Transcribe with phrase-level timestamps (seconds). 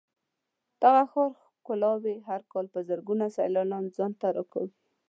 [0.81, 4.75] د دغه ښار ښکلاوې هر کال په زرګونو سېلانیان ځان ته راکاږي.